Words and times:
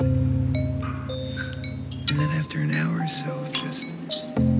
And 0.00 0.56
then 2.08 2.30
after 2.30 2.60
an 2.60 2.74
hour 2.74 3.02
or 3.02 3.08
so 3.08 3.30
of 3.30 3.52
just 3.52 4.53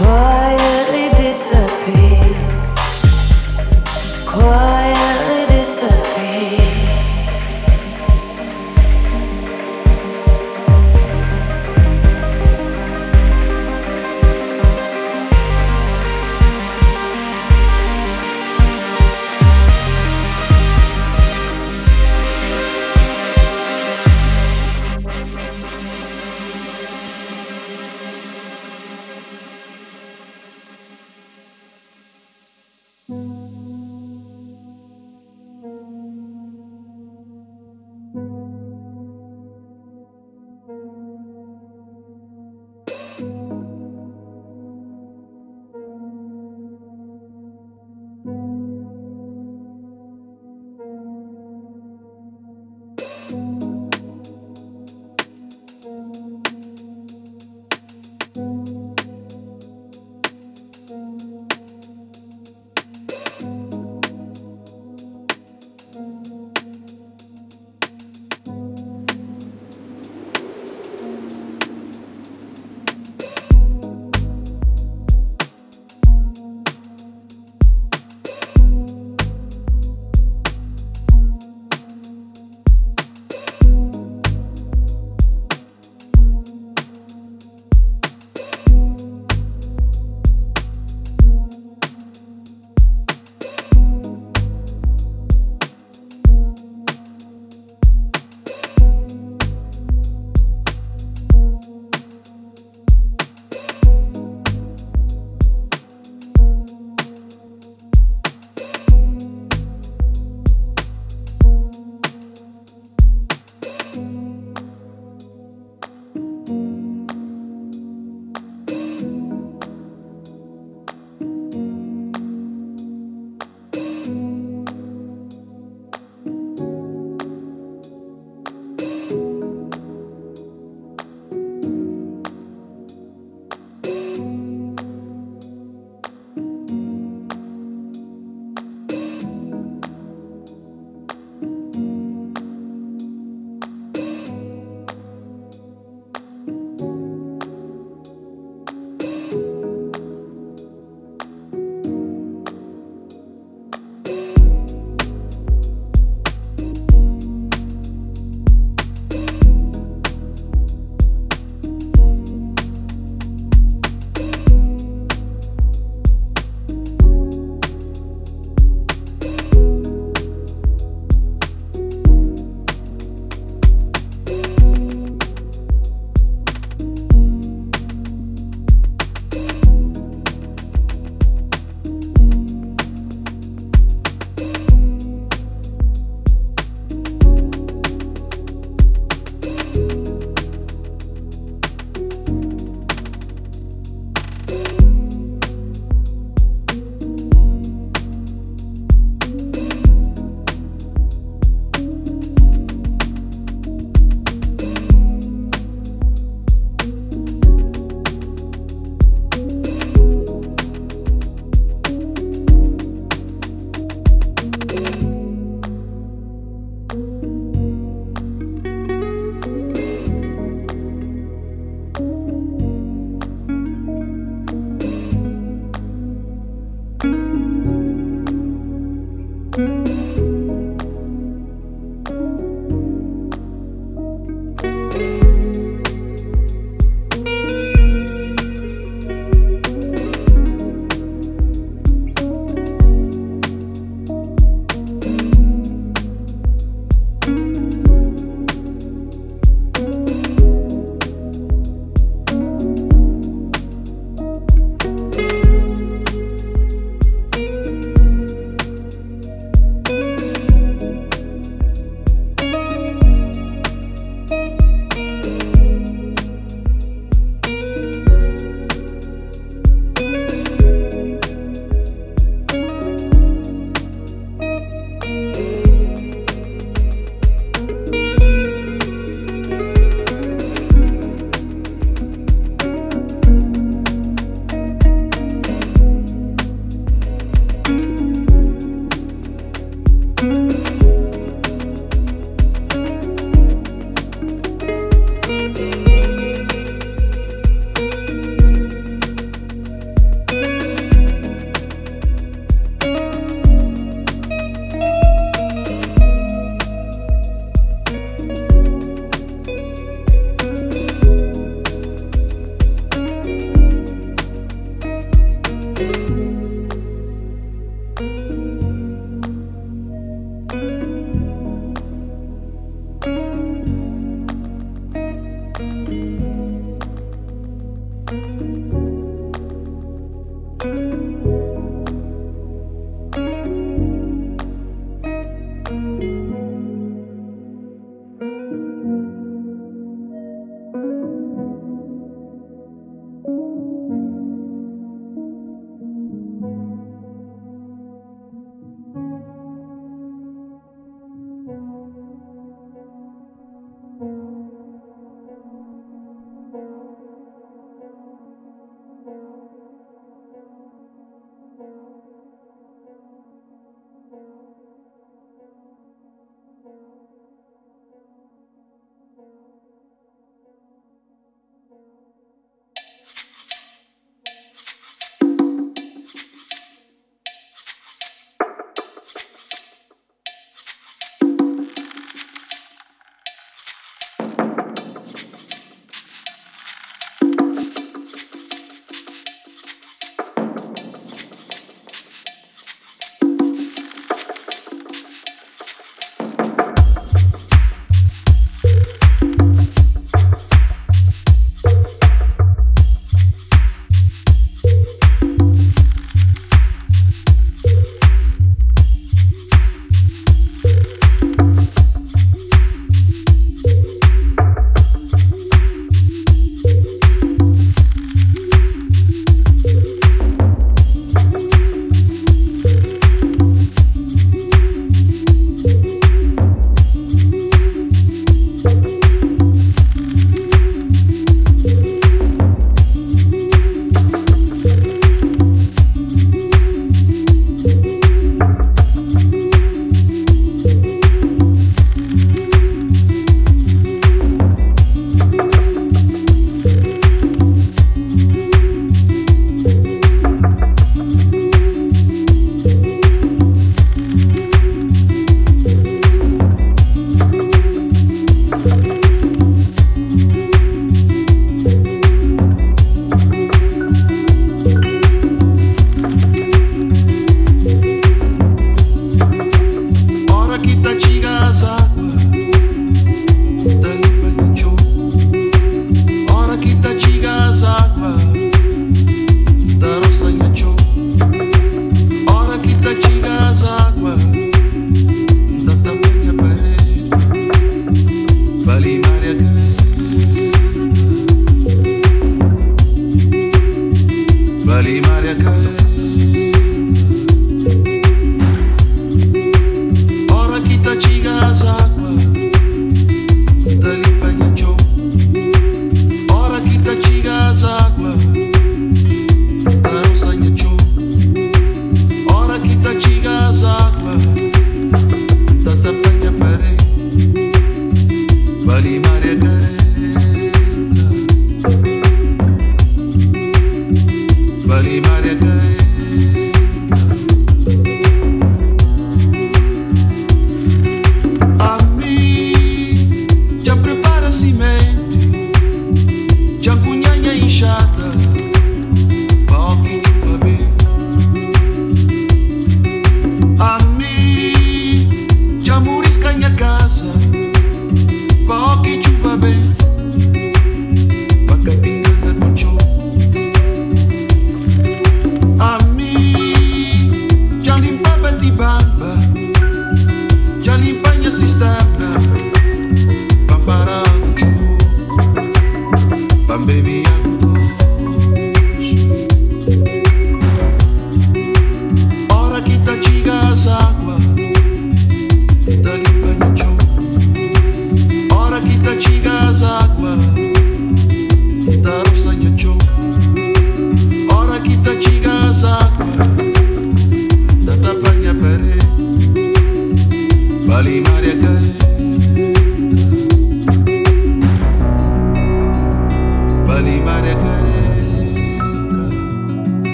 Then 0.00 0.39